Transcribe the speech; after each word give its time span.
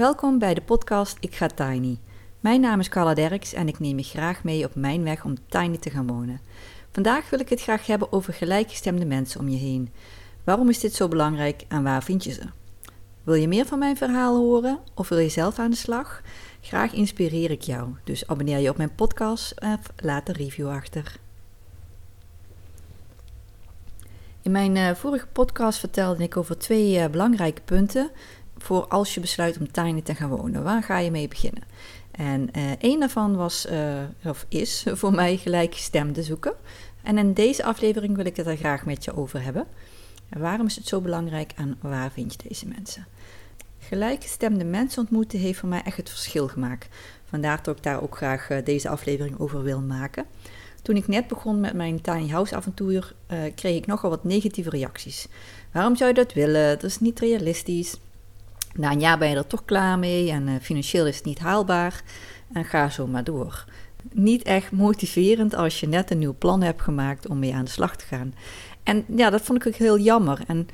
Welkom 0.00 0.38
bij 0.38 0.54
de 0.54 0.62
podcast 0.62 1.16
Ik 1.20 1.34
ga 1.34 1.46
Tiny. 1.46 1.98
Mijn 2.40 2.60
naam 2.60 2.80
is 2.80 2.88
Carla 2.88 3.14
Derks 3.14 3.52
en 3.52 3.68
ik 3.68 3.78
neem 3.78 3.98
je 3.98 4.04
graag 4.04 4.44
mee 4.44 4.64
op 4.64 4.74
mijn 4.74 5.02
weg 5.02 5.24
om 5.24 5.34
tiny 5.48 5.76
te 5.76 5.90
gaan 5.90 6.06
wonen. 6.06 6.40
Vandaag 6.90 7.30
wil 7.30 7.40
ik 7.40 7.48
het 7.48 7.60
graag 7.60 7.86
hebben 7.86 8.12
over 8.12 8.32
gelijkgestemde 8.32 9.04
mensen 9.04 9.40
om 9.40 9.48
je 9.48 9.56
heen. 9.56 9.92
Waarom 10.44 10.68
is 10.68 10.80
dit 10.80 10.94
zo 10.94 11.08
belangrijk 11.08 11.64
en 11.68 11.82
waar 11.82 12.02
vind 12.02 12.24
je 12.24 12.32
ze? 12.32 12.42
Wil 13.22 13.34
je 13.34 13.48
meer 13.48 13.66
van 13.66 13.78
mijn 13.78 13.96
verhaal 13.96 14.36
horen 14.36 14.78
of 14.94 15.08
wil 15.08 15.18
je 15.18 15.28
zelf 15.28 15.58
aan 15.58 15.70
de 15.70 15.76
slag? 15.76 16.22
Graag 16.60 16.92
inspireer 16.92 17.50
ik 17.50 17.62
jou, 17.62 17.88
dus 18.04 18.26
abonneer 18.26 18.58
je 18.58 18.70
op 18.70 18.76
mijn 18.76 18.94
podcast 18.94 19.60
of 19.60 19.92
laat 19.96 20.28
een 20.28 20.34
review 20.34 20.68
achter. 20.68 21.18
In 24.42 24.50
mijn 24.50 24.76
uh, 24.76 24.94
vorige 24.94 25.26
podcast 25.26 25.78
vertelde 25.78 26.22
ik 26.22 26.36
over 26.36 26.58
twee 26.58 26.98
uh, 26.98 27.06
belangrijke 27.06 27.60
punten 27.64 28.10
voor 28.62 28.86
als 28.86 29.14
je 29.14 29.20
besluit 29.20 29.58
om 29.58 29.72
tiny 29.72 30.00
te 30.00 30.14
gaan 30.14 30.28
wonen. 30.28 30.62
Waar 30.62 30.82
ga 30.82 30.98
je 30.98 31.10
mee 31.10 31.28
beginnen? 31.28 31.62
En 32.10 32.48
uh, 32.56 32.70
één 32.78 33.00
daarvan 33.00 33.36
was, 33.36 33.66
of 34.24 34.46
is 34.48 34.84
voor 35.00 35.14
mij 35.14 35.36
gelijkgestemde 35.36 36.22
zoeken. 36.22 36.54
En 37.02 37.18
in 37.18 37.32
deze 37.32 37.64
aflevering 37.64 38.16
wil 38.16 38.24
ik 38.24 38.36
het 38.36 38.46
er 38.46 38.56
graag 38.56 38.84
met 38.84 39.04
je 39.04 39.16
over 39.16 39.42
hebben. 39.42 39.66
En 40.28 40.40
waarom 40.40 40.66
is 40.66 40.76
het 40.76 40.86
zo 40.86 41.00
belangrijk 41.00 41.52
en 41.56 41.78
waar 41.80 42.10
vind 42.12 42.32
je 42.32 42.48
deze 42.48 42.66
mensen? 42.66 43.06
Gelijkgestemde 43.78 44.64
mensen 44.64 45.02
ontmoeten 45.02 45.38
heeft 45.38 45.58
voor 45.58 45.68
mij 45.68 45.82
echt 45.82 45.96
het 45.96 46.10
verschil 46.10 46.48
gemaakt. 46.48 46.88
Vandaar 47.24 47.62
dat 47.62 47.76
ik 47.76 47.82
daar 47.82 48.02
ook 48.02 48.16
graag 48.16 48.48
deze 48.64 48.88
aflevering 48.88 49.38
over 49.38 49.62
wil 49.62 49.80
maken. 49.80 50.24
Toen 50.82 50.96
ik 50.96 51.08
net 51.08 51.28
begon 51.28 51.60
met 51.60 51.74
mijn 51.74 52.00
tiny 52.00 52.28
house 52.28 52.56
avontuur, 52.56 53.14
uh, 53.32 53.38
kreeg 53.54 53.76
ik 53.76 53.86
nogal 53.86 54.10
wat 54.10 54.24
negatieve 54.24 54.70
reacties. 54.70 55.28
Waarom 55.72 55.96
zou 55.96 56.08
je 56.08 56.14
dat 56.14 56.32
willen? 56.32 56.78
Dat 56.78 56.82
is 56.82 57.00
niet 57.00 57.18
realistisch. 57.18 57.96
Na 58.74 58.90
een 58.90 59.00
jaar 59.00 59.18
ben 59.18 59.28
je 59.28 59.36
er 59.36 59.46
toch 59.46 59.64
klaar 59.64 59.98
mee 59.98 60.30
en 60.30 60.46
uh, 60.46 60.54
financieel 60.60 61.06
is 61.06 61.16
het 61.16 61.24
niet 61.24 61.38
haalbaar. 61.38 62.02
En 62.52 62.64
ga 62.64 62.88
zo 62.88 63.06
maar 63.06 63.24
door. 63.24 63.64
Niet 64.12 64.42
echt 64.42 64.72
motiverend 64.72 65.54
als 65.54 65.80
je 65.80 65.88
net 65.88 66.10
een 66.10 66.18
nieuw 66.18 66.34
plan 66.38 66.62
hebt 66.62 66.82
gemaakt 66.82 67.28
om 67.28 67.38
mee 67.38 67.54
aan 67.54 67.64
de 67.64 67.70
slag 67.70 67.96
te 67.96 68.04
gaan. 68.04 68.34
En 68.82 69.04
ja, 69.16 69.30
dat 69.30 69.42
vond 69.42 69.58
ik 69.58 69.66
ook 69.66 69.78
heel 69.78 69.98
jammer. 69.98 70.40
En 70.46 70.68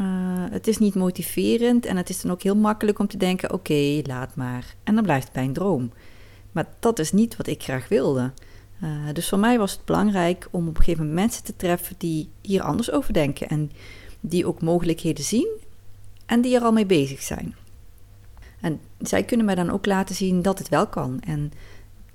uh, 0.00 0.06
het 0.50 0.66
is 0.66 0.78
niet 0.78 0.94
motiverend 0.94 1.86
en 1.86 1.96
het 1.96 2.08
is 2.08 2.20
dan 2.20 2.30
ook 2.30 2.42
heel 2.42 2.56
makkelijk 2.56 2.98
om 2.98 3.06
te 3.06 3.16
denken: 3.16 3.52
oké, 3.52 4.00
laat 4.02 4.36
maar. 4.36 4.74
En 4.84 4.94
dan 4.94 5.04
blijft 5.04 5.24
het 5.24 5.32
bij 5.32 5.44
een 5.44 5.52
droom. 5.52 5.92
Maar 6.52 6.66
dat 6.80 6.98
is 6.98 7.12
niet 7.12 7.36
wat 7.36 7.46
ik 7.46 7.62
graag 7.62 7.88
wilde. 7.88 8.32
Uh, 8.82 8.90
dus 9.12 9.28
voor 9.28 9.38
mij 9.38 9.58
was 9.58 9.72
het 9.72 9.84
belangrijk 9.84 10.48
om 10.50 10.68
op 10.68 10.76
een 10.76 10.84
gegeven 10.84 11.06
moment 11.06 11.20
mensen 11.20 11.44
te 11.44 11.56
treffen 11.56 11.94
die 11.98 12.28
hier 12.40 12.62
anders 12.62 12.90
over 12.90 13.12
denken 13.12 13.48
en 13.48 13.70
die 14.20 14.46
ook 14.46 14.62
mogelijkheden 14.62 15.24
zien 15.24 15.48
en 16.26 16.40
die 16.40 16.56
er 16.56 16.62
al 16.62 16.72
mee 16.72 16.86
bezig 16.86 17.22
zijn. 17.22 17.54
En 18.60 18.80
zij 19.00 19.22
kunnen 19.22 19.46
mij 19.46 19.54
dan 19.54 19.70
ook 19.70 19.86
laten 19.86 20.14
zien 20.14 20.42
dat 20.42 20.58
het 20.58 20.68
wel 20.68 20.86
kan. 20.86 21.20
En 21.20 21.52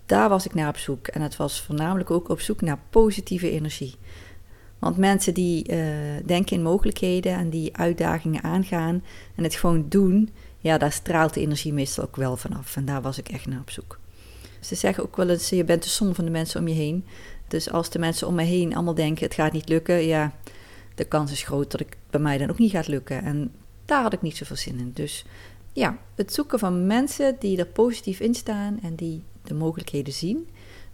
daar 0.06 0.30
was 0.30 0.46
ik 0.46 0.54
naar 0.54 0.70
op 0.70 0.78
zoek. 0.78 1.08
En 1.08 1.22
het 1.22 1.36
was 1.36 1.62
voornamelijk 1.62 2.12
ook 2.12 2.30
op 2.30 2.40
zoek 2.40 2.62
naar 2.62 2.80
positieve 2.90 3.52
energie. 3.52 3.96
Want 4.80 4.98
mensen 4.98 5.34
die 5.34 5.72
uh, 5.72 5.78
denken 6.26 6.56
in 6.56 6.64
mogelijkheden 6.64 7.34
en 7.34 7.50
die 7.50 7.76
uitdagingen 7.78 8.44
aangaan 8.44 9.04
en 9.36 9.44
het 9.44 9.56
gewoon 9.56 9.86
doen, 9.90 10.30
ja, 10.58 10.78
daar 10.78 10.92
straalt 10.92 11.34
de 11.34 11.42
energie 11.42 11.74
meestal 11.74 12.04
ook 12.04 12.16
wel 12.16 12.38
vanaf. 12.38 12.76
En 12.76 12.86
daar 12.86 13.02
was 13.02 13.18
ik 13.18 13.30
echt 13.30 13.46
naar 13.46 13.60
op 13.60 13.70
zoek. 13.70 14.00
Ze 14.60 14.76
zeggen 14.76 15.04
ook 15.04 15.16
wel 15.16 15.30
eens, 15.30 15.50
je 15.50 15.64
bent 15.64 15.84
de 15.84 15.90
som 15.90 16.16
van 16.16 16.26
de 16.26 16.32
mensen 16.32 16.60
om 16.60 16.68
je 16.68 16.74
heen. 16.74 17.06
Dus 17.48 17.72
als 17.72 17.90
de 17.90 18.00
mensen 18.00 18.28
om 18.28 18.36
me 18.36 18.44
heen 18.44 18.76
allemaal 18.76 18.94
denken, 18.94 19.26
het 19.26 19.34
gaat 19.34 19.52
niet 19.52 19.70
lukken, 19.70 20.06
ja, 20.06 20.34
de 20.96 21.06
kans 21.06 21.32
is 21.32 21.44
groot 21.44 21.72
dat 21.72 21.80
het 21.80 21.96
bij 22.10 22.20
mij 22.22 22.38
dan 22.38 22.50
ook 22.50 22.58
niet 22.58 22.72
gaat 22.72 22.88
lukken. 22.88 23.24
En 23.24 23.52
daar 23.90 24.02
had 24.02 24.14
ik 24.14 24.22
niet 24.22 24.38
zoveel 24.38 24.56
zin 24.56 24.80
in. 24.80 24.92
Dus 24.94 25.26
ja, 25.74 25.98
het 26.16 26.34
zoeken 26.34 26.60
van 26.60 26.88
mensen 26.88 27.36
die 27.40 27.58
er 27.58 27.66
positief 27.66 28.20
in 28.20 28.36
staan 28.36 28.80
en 28.82 28.96
die 28.96 29.24
de 29.44 29.54
mogelijkheden 29.54 30.14
zien, 30.14 30.48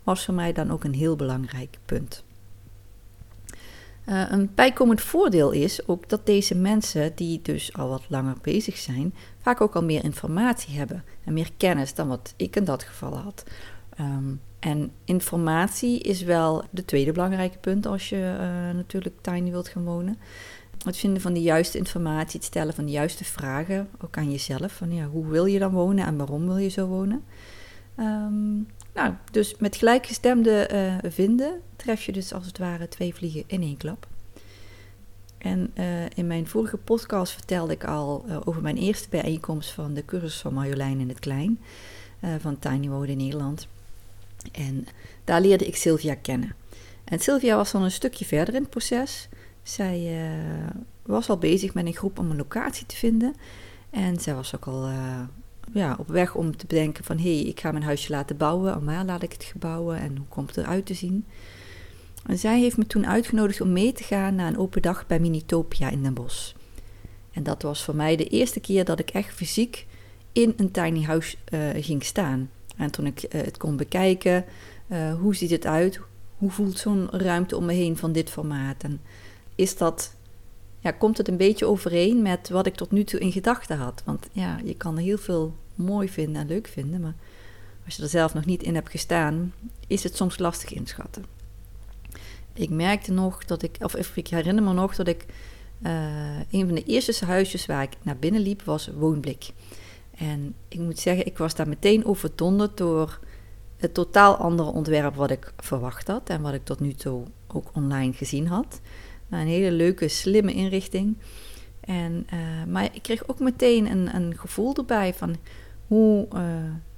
was 0.04 0.26
voor 0.26 0.34
mij 0.34 0.54
dan 0.54 0.72
ook 0.72 0.84
een 0.84 0.94
heel 0.94 1.16
belangrijk 1.16 1.78
punt. 1.86 2.24
Uh, 4.06 4.24
een 4.30 4.52
bijkomend 4.56 5.02
voordeel 5.02 5.52
is 5.52 5.88
ook 5.88 6.10
dat 6.10 6.26
deze 6.26 6.56
mensen, 6.56 7.12
die 7.16 7.40
dus 7.42 7.74
al 7.74 7.90
wat 7.90 8.04
langer 8.08 8.36
bezig 8.42 8.78
zijn, 8.78 9.14
vaak 9.42 9.62
ook 9.62 9.76
al 9.76 9.84
meer 9.84 10.04
informatie 10.04 10.78
hebben 10.78 11.04
en 11.24 11.34
meer 11.34 11.50
kennis 11.58 11.94
dan 11.94 12.08
wat 12.08 12.34
ik 12.36 12.56
in 12.56 12.64
dat 12.64 12.84
geval 12.84 13.18
had. 13.18 13.44
Um, 14.00 14.42
en 14.60 14.92
informatie 15.04 16.00
is 16.00 16.22
wel 16.22 16.64
de 16.70 16.86
tweede 16.86 17.12
belangrijke 17.12 17.58
punt 17.58 17.86
als 17.86 18.10
je 18.10 18.16
uh, 18.40 18.76
natuurlijk 18.76 19.16
tiny 19.22 19.52
wilt 19.52 19.68
gaan 19.68 19.84
wonen. 19.84 20.18
Het 20.86 20.98
vinden 20.98 21.22
van 21.22 21.34
de 21.34 21.42
juiste 21.42 21.78
informatie, 21.78 22.40
het 22.40 22.48
stellen 22.48 22.74
van 22.74 22.86
de 22.86 22.92
juiste 22.92 23.24
vragen, 23.24 23.90
ook 24.02 24.18
aan 24.18 24.32
jezelf. 24.32 24.72
Van 24.72 24.94
ja, 24.94 25.06
hoe 25.06 25.28
wil 25.28 25.46
je 25.46 25.60
dan 25.60 25.72
wonen 25.72 26.06
en 26.06 26.18
waarom 26.18 26.46
wil 26.46 26.58
je 26.58 26.70
zo 26.70 26.88
wonen? 26.88 27.24
Um, 28.00 28.68
nou, 28.94 29.14
dus 29.32 29.56
met 29.58 29.76
gelijkgestemde 29.76 30.70
uh, 31.04 31.12
vinden 31.12 31.62
tref 31.76 32.04
je 32.04 32.12
dus 32.12 32.34
als 32.34 32.46
het 32.46 32.58
ware 32.58 32.88
twee 32.88 33.16
vliegen 33.16 33.44
in 33.48 33.62
één 33.62 33.78
klap. 33.78 34.08
En 35.38 35.72
uh, 35.76 35.86
in 36.16 36.28
mijn 36.28 36.48
vorige 36.48 36.78
podcast 36.78 37.34
vertelde 37.34 37.74
ik 37.74 37.84
al 37.84 38.26
uh, 38.28 38.38
over 38.44 38.62
mijn 38.62 38.78
eerste 38.78 39.10
bijeenkomst 39.10 39.72
van 39.72 39.94
de 39.94 40.06
cursus 40.06 40.40
van 40.40 40.54
Marjolein 40.54 41.00
in 41.00 41.10
het 41.10 41.20
Klein, 41.20 41.60
van 42.40 42.60
Tiny 42.60 42.90
Wonen 42.90 43.10
in 43.10 43.18
Nederland. 43.18 43.68
En 44.52 44.88
daar 45.24 45.42
leerde 45.42 45.66
ik 45.66 45.76
Sylvia 45.76 46.16
kennen. 46.16 46.56
En 47.04 47.20
Sylvia 47.20 47.56
was 47.56 47.72
dan 47.72 47.84
een 47.84 47.92
stukje 47.92 48.26
verder 48.26 48.54
in 48.54 48.62
het 48.62 48.70
proces. 48.70 49.30
Zij 49.66 50.30
was 51.02 51.30
al 51.30 51.38
bezig 51.38 51.74
met 51.74 51.86
een 51.86 51.94
groep 51.94 52.20
om 52.20 52.32
een 52.32 52.38
locatie 52.38 52.86
te 52.86 52.96
vinden. 52.96 53.36
En 53.90 54.20
zij 54.20 54.36
was 54.36 54.56
ook 54.56 54.66
al 54.66 54.90
ja, 55.74 55.96
op 56.00 56.08
weg 56.08 56.36
om 56.36 56.58
te 56.58 56.66
bedenken 56.68 57.04
van... 57.04 57.18
hé, 57.18 57.36
hey, 57.36 57.46
ik 57.46 57.60
ga 57.60 57.72
mijn 57.72 57.84
huisje 57.84 58.12
laten 58.12 58.38
bouwen. 58.38 58.84
Maar 58.84 59.06
laat 59.06 59.24
ik 59.24 59.32
het 59.32 59.44
gebouwen 59.44 59.98
en 59.98 60.18
hoe 60.18 60.28
komt 60.28 60.56
het 60.56 60.66
eruit 60.66 60.86
te 60.86 60.94
zien? 60.94 61.26
En 62.26 62.38
zij 62.38 62.60
heeft 62.60 62.78
me 62.78 62.88
toen 62.88 63.08
uitgenodigd 63.08 63.62
om 63.62 63.72
mee 63.72 63.92
te 63.92 64.04
gaan 64.04 64.36
naar 64.36 64.48
een 64.48 64.58
open 64.58 64.82
dag 64.82 65.08
bij 65.08 65.20
Minitopia 65.20 65.90
in 65.90 66.04
Den 66.04 66.14
Bosch. 66.14 66.54
En 67.32 67.44
dat 67.44 67.62
was 67.62 67.84
voor 67.84 67.96
mij 67.96 68.16
de 68.16 68.28
eerste 68.28 68.60
keer 68.60 68.86
dat 68.86 69.00
ik 69.00 69.10
echt 69.10 69.34
fysiek 69.34 69.88
in 70.32 70.54
een 70.58 70.72
tiny 70.72 71.04
house 71.04 71.38
uh, 71.54 71.70
ging 71.76 72.04
staan. 72.04 72.50
En 72.78 72.92
toen 72.92 73.06
ik 73.06 73.26
het 73.30 73.58
kon 73.58 73.78
bekijken, 73.78 74.46
hoe 75.20 75.36
ziet 75.36 75.50
het 75.50 75.66
uit? 75.66 76.00
Hoe 76.38 76.52
voelt 76.52 76.78
zo'n 76.78 77.10
ruimte 77.12 77.58
om 77.58 77.66
me 77.66 77.74
heen 77.74 77.98
van 77.98 78.12
dit 78.12 78.30
formaat? 78.30 78.84
En 78.84 79.02
is 79.56 79.78
dat 79.78 80.16
ja, 80.80 80.92
komt 80.92 81.18
het 81.18 81.28
een 81.28 81.38
beetje 81.38 81.66
overeen 81.66 82.22
met 82.22 82.50
wat 82.50 82.66
ik 82.66 82.76
tot 82.76 82.92
nu 82.92 83.04
toe 83.04 83.20
in 83.20 83.32
gedachten 83.32 83.78
had. 83.78 84.02
Want 84.06 84.28
ja, 84.32 84.60
je 84.64 84.76
kan 84.76 84.98
heel 84.98 85.18
veel 85.18 85.56
mooi 85.76 86.10
vinden 86.10 86.42
en 86.42 86.48
leuk 86.48 86.68
vinden, 86.68 87.02
maar 87.02 87.16
als 87.86 87.96
je 87.96 88.04
er 88.04 88.10
zelf 88.10 88.34
nog 88.34 88.46
niet 88.46 88.64
in 88.64 88.76
hebt 88.76 88.90
gestaan, 88.90 89.54
is 89.88 90.04
het 90.04 90.16
soms 90.16 90.38
lastig 90.38 90.74
inschatten. 90.74 91.26
Ik 92.54 92.70
merkte 92.70 93.12
nog 93.12 93.46
dat 93.46 93.62
ik, 93.64 93.76
of 93.80 94.16
ik 94.16 94.28
herinner 94.28 94.64
me 94.64 94.74
nog 94.74 94.96
dat 94.96 95.08
ik 95.08 95.26
uh, 95.82 96.40
een 96.50 96.66
van 96.66 96.76
de 96.76 96.84
eerste 96.84 97.26
huisjes 97.26 97.66
waar 97.66 97.84
ik 97.84 97.94
naar 98.02 98.18
binnen 98.18 98.42
liep 98.42 98.62
was 98.62 98.90
Woonblik. 98.98 99.50
En 100.18 100.56
ik 100.68 100.80
moet 100.80 101.00
zeggen, 101.00 101.26
ik 101.26 101.38
was 101.38 101.56
daar 101.56 101.68
meteen 101.68 102.06
overdonderd 102.06 102.78
door 102.78 103.20
het 103.78 103.94
totaal 103.94 104.36
andere 104.36 104.70
ontwerp 104.70 105.16
wat 105.16 105.32
ik 105.32 105.54
verwacht 105.58 106.08
had 106.08 106.30
en 106.30 106.42
wat 106.42 106.54
ik 106.54 106.66
tot 106.66 106.80
nu 106.80 106.94
toe 106.94 107.24
ook 107.48 107.70
online 107.74 108.14
gezien 108.14 108.48
had. 108.48 108.82
Nou, 109.28 109.44
een 109.44 109.50
hele 109.50 109.72
leuke, 109.72 110.08
slimme 110.08 110.54
inrichting. 110.54 111.18
En, 111.80 112.28
uh, 112.34 112.40
maar 112.68 112.84
ik 112.84 113.02
kreeg 113.02 113.28
ook 113.28 113.40
meteen 113.40 113.92
een, 113.92 114.16
een 114.16 114.38
gevoel 114.38 114.76
erbij 114.76 115.14
van 115.14 115.36
hoe, 115.88 116.28
uh, 116.36 116.42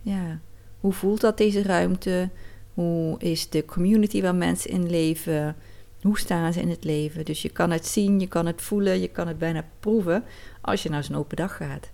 ja, 0.01 0.39
hoe 0.79 0.93
voelt 0.93 1.21
dat 1.21 1.37
deze 1.37 1.61
ruimte? 1.61 2.29
Hoe 2.73 3.19
is 3.19 3.49
de 3.49 3.65
community 3.65 4.21
waar 4.21 4.35
mensen 4.35 4.71
in 4.71 4.89
leven? 4.89 5.55
Hoe 6.01 6.19
staan 6.19 6.53
ze 6.53 6.61
in 6.61 6.69
het 6.69 6.83
leven? 6.83 7.25
Dus 7.25 7.41
je 7.41 7.49
kan 7.49 7.71
het 7.71 7.85
zien, 7.85 8.19
je 8.19 8.27
kan 8.27 8.45
het 8.45 8.61
voelen, 8.61 8.99
je 8.99 9.07
kan 9.07 9.27
het 9.27 9.37
bijna 9.37 9.65
proeven 9.79 10.23
als 10.61 10.83
je 10.83 10.89
naar 10.89 11.03
zo'n 11.03 11.15
open 11.15 11.37
dag 11.37 11.55
gaat. 11.55 11.89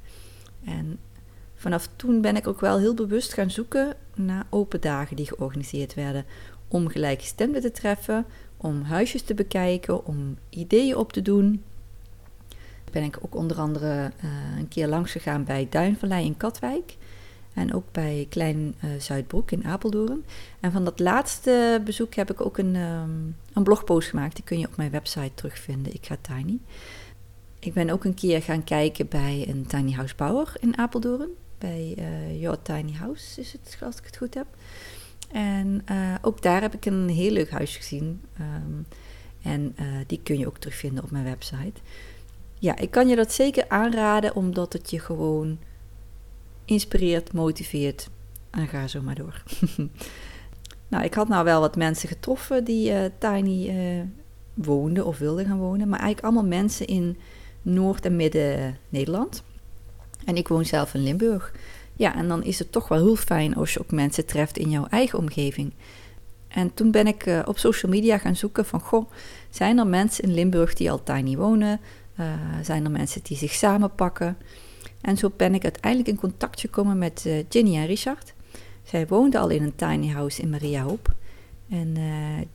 En 0.66 1.00
vanaf 1.56 1.90
toen 1.96 2.22
ben 2.22 2.36
ik 2.36 2.48
ook 2.48 2.60
wel 2.60 2.80
heel 2.80 2.94
bewust 2.94 3.34
gaan 3.34 3.52
zoeken 3.52 3.96
naar 4.16 4.46
open 4.50 4.81
dagen 4.81 5.16
die 5.16 5.28
georganiseerd 5.28 5.94
werden. 5.94 6.25
Om 6.68 6.88
gelijkgestemden 6.88 7.62
te 7.62 7.72
treffen, 7.72 8.25
om 8.63 8.81
huisjes 8.81 9.21
te 9.21 9.33
bekijken, 9.33 10.06
om 10.06 10.38
ideeën 10.50 10.95
op 10.95 11.13
te 11.13 11.21
doen. 11.21 11.63
Ben 12.92 13.04
ik 13.04 13.18
ook 13.21 13.36
onder 13.36 13.60
andere 13.60 14.12
uh, 14.24 14.57
een 14.57 14.68
keer 14.68 14.88
langs 14.88 15.12
gegaan 15.12 15.44
bij 15.44 15.68
Duinvallei 15.69 16.25
in 16.25 16.38
Katwijk. 16.38 16.98
En 17.54 17.74
ook 17.74 17.86
bij 17.92 18.27
Klein 18.30 18.75
uh, 18.83 18.89
Zuidbroek 19.00 19.51
in 19.51 19.65
Apeldoorn. 19.65 20.25
En 20.60 20.71
van 20.71 20.83
dat 20.83 21.00
laatste 21.00 21.81
bezoek 21.86 22.13
heb 22.13 22.31
ik 22.31 22.42
ook 22.42 22.57
een, 22.57 22.75
um, 22.75 23.36
een 23.54 23.63
blogpost 23.63 24.10
gemaakt. 24.10 24.36
Die 24.36 24.44
kun 24.44 24.60
je 24.60 24.68
op 24.68 24.77
mijn 24.77 24.92
website 24.92 25.31
terugvinden. 25.33 25.94
Ik 25.94 26.06
ga 26.06 26.18
Tiny. 26.21 26.59
Ik 27.59 27.74
ben 27.74 27.89
ook 27.89 28.04
een 28.04 28.13
keer 28.13 28.42
gaan 28.42 28.63
kijken 28.63 29.07
bij 29.07 29.45
een 29.50 29.66
tiny 29.66 29.92
house 29.92 30.16
bouwer 30.16 30.54
in 30.59 30.77
Apeldoorn. 30.77 31.30
Bij 31.57 31.95
uh, 31.98 32.42
Your 32.42 32.62
Tiny 32.62 32.94
House 32.94 33.42
is 33.42 33.51
het, 33.51 33.77
als 33.81 33.98
ik 33.98 34.06
het 34.06 34.18
goed 34.18 34.33
heb. 34.33 34.48
En 35.33 35.81
uh, 35.91 36.15
ook 36.21 36.41
daar 36.41 36.62
heb 36.62 36.74
ik 36.74 36.85
een 36.85 37.09
heel 37.09 37.31
leuk 37.31 37.50
huis 37.50 37.75
gezien. 37.75 38.21
Um, 38.39 38.85
en 39.41 39.75
uh, 39.80 39.85
die 40.07 40.19
kun 40.24 40.38
je 40.38 40.47
ook 40.47 40.57
terugvinden 40.57 41.03
op 41.03 41.12
mijn 41.12 41.24
website. 41.24 41.81
Ja, 42.59 42.77
ik 42.77 42.91
kan 42.91 43.07
je 43.07 43.15
dat 43.15 43.31
zeker 43.31 43.65
aanraden, 43.68 44.35
omdat 44.35 44.74
het 44.74 44.89
je 44.89 45.00
gewoon 45.00 45.57
inspireert, 46.65 47.33
motiveert 47.33 48.09
en 48.50 48.68
ga 48.68 48.88
zo 48.88 49.01
maar 49.01 49.15
door. 49.15 49.44
nou, 50.88 51.03
ik 51.03 51.13
had 51.13 51.27
nou 51.27 51.44
wel 51.44 51.59
wat 51.59 51.75
mensen 51.75 52.07
getroffen 52.09 52.63
die 52.63 52.91
uh, 52.91 53.00
tiny 53.18 53.74
woonden 54.53 55.06
of 55.06 55.18
wilden 55.18 55.45
gaan 55.45 55.57
wonen, 55.57 55.89
maar 55.89 56.00
eigenlijk 56.00 56.25
allemaal 56.33 56.59
mensen 56.59 56.88
in 56.88 57.18
Noord- 57.62 58.06
en 58.06 58.15
Midden-Nederland. 58.15 59.44
En 60.25 60.35
ik 60.35 60.47
woon 60.47 60.65
zelf 60.65 60.94
in 60.94 61.03
Limburg. 61.03 61.53
Ja, 61.95 62.16
en 62.16 62.28
dan 62.28 62.44
is 62.44 62.60
het 62.60 62.72
toch 62.72 62.88
wel 62.88 62.98
heel 62.98 63.16
fijn 63.16 63.56
als 63.56 63.74
je 63.74 63.80
ook 63.80 63.92
mensen 63.92 64.25
treft 64.25 64.57
in 64.57 64.69
jouw 64.69 64.86
eigen 64.90 65.19
omgeving. 65.19 65.74
En 66.48 66.74
toen 66.74 66.92
ben 66.92 67.07
ik 67.07 67.25
uh, 67.25 67.40
op 67.45 67.57
social 67.57 67.92
media 67.92 68.18
gaan 68.18 68.36
zoeken 68.36 68.66
van, 68.66 68.80
goh, 68.80 69.12
zijn 69.50 69.78
er 69.78 69.88
mensen 69.88 70.24
in 70.24 70.34
Limburg 70.34 70.74
die 70.74 70.92
al 70.92 71.04
tiny 71.04 71.38
wonen? 71.38 71.80
Uh, 72.19 72.25
zijn 72.62 72.86
er 72.86 72.92
mensen 72.92 73.24
die 73.24 73.38
zich 73.38 73.54
samenpakken? 73.54 74.38
En 75.01 75.18
zo 75.18 75.31
ben 75.38 75.54
ik 75.54 75.63
uiteindelijk 75.63 76.10
in 76.10 76.19
contact 76.19 76.60
gekomen 76.60 76.98
met 76.98 77.24
uh, 77.28 77.44
Ginny 77.50 77.75
en 77.75 77.86
Richard. 77.86 78.34
Zij 78.84 79.07
woonden 79.07 79.40
al 79.40 79.50
in 79.50 79.63
een 79.63 79.75
tiny 79.75 80.07
house 80.07 80.42
in 80.42 80.50
Maria 80.50 80.84
Hoop. 80.84 81.13
En 81.69 81.95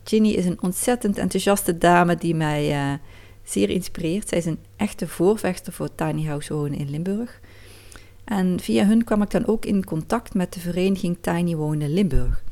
Ginny 0.03 0.29
is 0.29 0.45
een 0.45 0.61
ontzettend 0.61 1.17
enthousiaste 1.17 1.77
dame 1.77 2.15
die 2.15 2.35
mij 2.35 2.99
zeer 3.43 3.69
inspireert. 3.69 4.29
Zij 4.29 4.37
is 4.37 4.45
een 4.45 4.59
echte 4.75 5.07
voorvechter 5.07 5.73
voor 5.73 5.95
tiny 5.95 6.25
house 6.25 6.53
wonen 6.53 6.77
in 6.77 6.89
Limburg. 6.89 7.39
En 8.29 8.59
via 8.59 8.85
hun 8.85 9.03
kwam 9.03 9.21
ik 9.21 9.29
dan 9.29 9.47
ook 9.47 9.65
in 9.65 9.85
contact 9.85 10.33
met 10.33 10.53
de 10.53 10.59
vereniging 10.59 11.17
Tiny 11.21 11.55
Wonen 11.55 11.93
Limburg. 11.93 12.43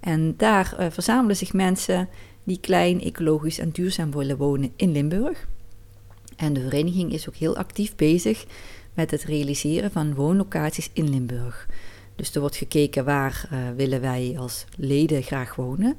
En 0.00 0.34
daar 0.36 0.76
uh, 0.80 0.86
verzamelen 0.90 1.36
zich 1.36 1.52
mensen 1.52 2.08
die 2.44 2.58
klein, 2.60 3.00
ecologisch 3.00 3.58
en 3.58 3.70
duurzaam 3.70 4.10
willen 4.10 4.36
wonen 4.36 4.72
in 4.76 4.92
Limburg. 4.92 5.48
En 6.36 6.52
de 6.52 6.60
vereniging 6.60 7.12
is 7.12 7.28
ook 7.28 7.34
heel 7.34 7.56
actief 7.56 7.96
bezig 7.96 8.44
met 8.94 9.10
het 9.10 9.24
realiseren 9.24 9.90
van 9.90 10.14
woonlocaties 10.14 10.90
in 10.92 11.10
Limburg. 11.10 11.68
Dus 12.16 12.34
er 12.34 12.40
wordt 12.40 12.56
gekeken 12.56 13.04
waar 13.04 13.48
uh, 13.52 13.58
willen 13.76 14.00
wij 14.00 14.34
als 14.38 14.64
leden 14.76 15.22
graag 15.22 15.54
wonen. 15.54 15.96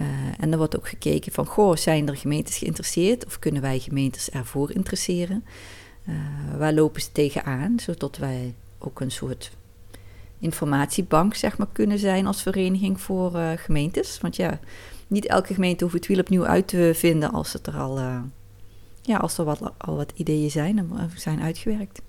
Uh, 0.00 0.08
en 0.38 0.52
er 0.52 0.58
wordt 0.58 0.76
ook 0.76 0.88
gekeken 0.88 1.32
van, 1.32 1.46
goh, 1.46 1.76
zijn 1.76 2.08
er 2.08 2.16
gemeentes 2.16 2.58
geïnteresseerd 2.58 3.26
of 3.26 3.38
kunnen 3.38 3.62
wij 3.62 3.78
gemeentes 3.78 4.30
ervoor 4.30 4.70
interesseren? 4.70 5.44
Uh, 6.08 6.14
waar 6.58 6.72
lopen 6.72 7.00
ze 7.00 7.12
tegenaan, 7.12 7.80
zodat 7.80 8.16
wij 8.16 8.54
ook 8.78 9.00
een 9.00 9.10
soort 9.10 9.50
informatiebank 10.38 11.34
zeg 11.34 11.58
maar, 11.58 11.66
kunnen 11.72 11.98
zijn 11.98 12.26
als 12.26 12.42
vereniging 12.42 13.00
voor 13.00 13.34
uh, 13.34 13.50
gemeentes. 13.56 14.20
Want 14.20 14.36
ja, 14.36 14.60
niet 15.06 15.26
elke 15.26 15.54
gemeente 15.54 15.84
hoeft 15.84 15.96
het 15.96 16.06
wiel 16.06 16.18
opnieuw 16.18 16.46
uit 16.46 16.68
te 16.68 16.92
vinden 16.94 17.32
als, 17.32 17.54
er 17.62 17.76
al, 17.76 17.98
uh, 17.98 18.20
ja, 19.02 19.16
als 19.16 19.38
er 19.38 19.44
wat, 19.44 19.60
al 19.78 19.96
wat 19.96 20.12
ideeën 20.14 20.50
zijn 20.50 20.78
en 20.78 21.10
zijn 21.16 21.40
uitgewerkt. 21.40 22.02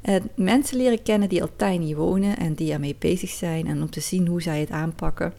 En 0.00 0.30
mensen 0.34 0.76
leren 0.76 1.02
kennen 1.02 1.28
die 1.28 1.42
al 1.42 1.50
tiny 1.56 1.94
wonen 1.94 2.36
en 2.36 2.54
die 2.54 2.72
ermee 2.72 2.96
bezig 2.98 3.30
zijn 3.30 3.66
en 3.66 3.82
om 3.82 3.90
te 3.90 4.00
zien 4.00 4.26
hoe 4.26 4.42
zij 4.42 4.60
het 4.60 4.70
aanpakken, 4.70 5.32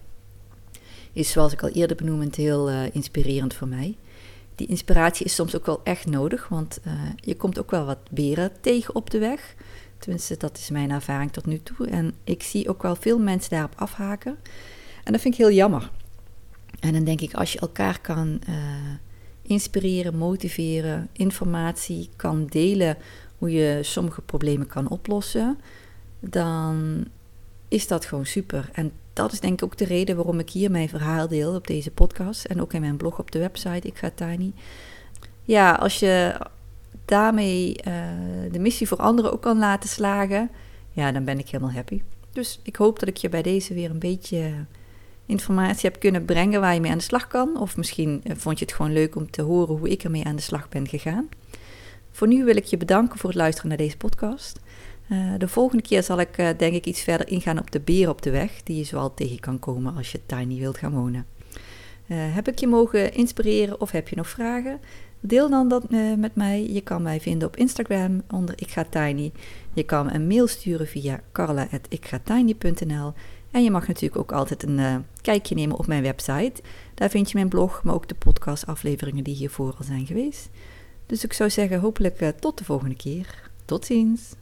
is 1.13 1.31
zoals 1.31 1.53
ik 1.53 1.63
al 1.63 1.69
eerder 1.69 1.97
benoemd 1.97 2.35
heel 2.35 2.69
inspirerend 2.69 3.53
voor 3.53 3.67
mij. 3.67 3.95
Die 4.55 4.67
inspiratie 4.67 5.25
is 5.25 5.35
soms 5.35 5.55
ook 5.55 5.65
wel 5.65 5.81
echt 5.83 6.05
nodig, 6.05 6.47
want 6.47 6.79
je 7.15 7.35
komt 7.35 7.59
ook 7.59 7.71
wel 7.71 7.85
wat 7.85 8.09
beren 8.11 8.51
tegen 8.61 8.95
op 8.95 9.09
de 9.09 9.19
weg. 9.19 9.55
Tenminste, 9.97 10.37
dat 10.37 10.57
is 10.57 10.69
mijn 10.69 10.91
ervaring 10.91 11.31
tot 11.31 11.45
nu 11.45 11.59
toe. 11.63 11.87
En 11.87 12.13
ik 12.23 12.43
zie 12.43 12.69
ook 12.69 12.81
wel 12.81 12.95
veel 12.95 13.19
mensen 13.19 13.49
daarop 13.49 13.73
afhaken. 13.75 14.37
En 15.03 15.11
dat 15.11 15.21
vind 15.21 15.33
ik 15.33 15.39
heel 15.39 15.51
jammer. 15.51 15.91
En 16.79 16.93
dan 16.93 17.03
denk 17.03 17.21
ik, 17.21 17.33
als 17.33 17.53
je 17.53 17.59
elkaar 17.59 17.99
kan 18.01 18.41
uh, 18.49 18.55
inspireren, 19.41 20.17
motiveren, 20.17 21.09
informatie 21.11 22.09
kan 22.15 22.45
delen 22.45 22.97
hoe 23.37 23.51
je 23.51 23.79
sommige 23.81 24.21
problemen 24.21 24.67
kan 24.67 24.89
oplossen, 24.89 25.59
dan 26.19 27.05
is 27.67 27.87
dat 27.87 28.05
gewoon 28.05 28.25
super. 28.25 28.69
En 28.73 28.91
dat 29.13 29.31
is 29.31 29.39
denk 29.39 29.53
ik 29.53 29.63
ook 29.63 29.77
de 29.77 29.85
reden 29.85 30.15
waarom 30.15 30.39
ik 30.39 30.49
hier 30.49 30.71
mijn 30.71 30.89
verhaal 30.89 31.27
deel 31.27 31.55
op 31.55 31.67
deze 31.67 31.91
podcast 31.91 32.45
en 32.45 32.61
ook 32.61 32.73
in 32.73 32.81
mijn 32.81 32.97
blog 32.97 33.19
op 33.19 33.31
de 33.31 33.39
website 33.39 33.87
Ik 33.87 33.97
ga 33.97 34.11
Tiny. 34.15 34.53
Ja, 35.43 35.71
als 35.71 35.99
je 35.99 36.35
daarmee 37.05 37.75
uh, 37.87 37.93
de 38.51 38.59
missie 38.59 38.87
voor 38.87 38.97
anderen 38.97 39.33
ook 39.33 39.41
kan 39.41 39.57
laten 39.57 39.89
slagen, 39.89 40.49
ja, 40.91 41.11
dan 41.11 41.25
ben 41.25 41.39
ik 41.39 41.49
helemaal 41.49 41.73
happy. 41.73 42.01
Dus 42.31 42.59
ik 42.63 42.75
hoop 42.75 42.99
dat 42.99 43.09
ik 43.09 43.17
je 43.17 43.29
bij 43.29 43.41
deze 43.41 43.73
weer 43.73 43.89
een 43.89 43.99
beetje 43.99 44.51
informatie 45.25 45.89
heb 45.89 45.99
kunnen 45.99 46.25
brengen 46.25 46.61
waar 46.61 46.73
je 46.73 46.79
mee 46.79 46.91
aan 46.91 46.97
de 46.97 47.03
slag 47.03 47.27
kan. 47.27 47.59
Of 47.59 47.77
misschien 47.77 48.21
eh, 48.23 48.35
vond 48.35 48.59
je 48.59 48.65
het 48.65 48.73
gewoon 48.73 48.93
leuk 48.93 49.15
om 49.15 49.31
te 49.31 49.41
horen 49.41 49.77
hoe 49.77 49.89
ik 49.89 50.03
ermee 50.03 50.25
aan 50.25 50.35
de 50.35 50.41
slag 50.41 50.69
ben 50.69 50.87
gegaan. 50.87 51.29
Voor 52.11 52.27
nu 52.27 52.43
wil 52.43 52.55
ik 52.55 52.65
je 52.65 52.77
bedanken 52.77 53.19
voor 53.19 53.29
het 53.29 53.37
luisteren 53.37 53.69
naar 53.69 53.77
deze 53.77 53.97
podcast. 53.97 54.59
Uh, 55.11 55.33
de 55.37 55.47
volgende 55.47 55.83
keer 55.83 56.03
zal 56.03 56.19
ik 56.19 56.37
uh, 56.37 56.49
denk 56.57 56.73
ik 56.73 56.85
iets 56.85 57.01
verder 57.01 57.27
ingaan 57.27 57.59
op 57.59 57.71
de 57.71 57.79
beer 57.79 58.09
op 58.09 58.21
de 58.21 58.29
weg, 58.29 58.63
die 58.63 58.77
je 58.77 58.83
zoal 58.83 59.13
tegen 59.13 59.39
kan 59.39 59.59
komen 59.59 59.95
als 59.95 60.11
je 60.11 60.25
tiny 60.25 60.59
wilt 60.59 60.77
gaan 60.77 60.91
wonen. 60.91 61.25
Uh, 62.07 62.17
heb 62.17 62.47
ik 62.47 62.59
je 62.59 62.67
mogen 62.67 63.13
inspireren 63.13 63.81
of 63.81 63.91
heb 63.91 64.07
je 64.07 64.15
nog 64.15 64.29
vragen? 64.29 64.79
Deel 65.19 65.49
dan 65.49 65.67
dat 65.67 65.89
met 66.17 66.35
mij. 66.35 66.69
Je 66.69 66.81
kan 66.81 67.01
mij 67.01 67.19
vinden 67.19 67.47
op 67.47 67.55
Instagram 67.55 68.21
onder 68.29 68.55
Ik 68.57 68.85
Tiny. 68.89 69.31
Je 69.73 69.83
kan 69.83 70.11
een 70.11 70.27
mail 70.27 70.47
sturen 70.47 70.87
via 70.87 71.21
carla.ikgatiny.nl. 71.31 73.13
En 73.51 73.63
je 73.63 73.71
mag 73.71 73.87
natuurlijk 73.87 74.21
ook 74.21 74.31
altijd 74.31 74.63
een 74.63 75.05
kijkje 75.21 75.55
nemen 75.55 75.77
op 75.77 75.87
mijn 75.87 76.03
website. 76.03 76.61
Daar 76.93 77.09
vind 77.09 77.27
je 77.29 77.37
mijn 77.37 77.49
blog, 77.49 77.83
maar 77.83 77.93
ook 77.93 78.07
de 78.07 78.15
podcastafleveringen 78.15 79.23
die 79.23 79.35
hiervoor 79.35 79.75
al 79.77 79.83
zijn 79.83 80.05
geweest. 80.05 80.49
Dus 81.05 81.23
ik 81.23 81.33
zou 81.33 81.49
zeggen, 81.49 81.79
hopelijk 81.79 82.33
tot 82.39 82.57
de 82.57 82.63
volgende 82.63 82.95
keer. 82.95 83.49
Tot 83.65 83.85
ziens! 83.85 84.39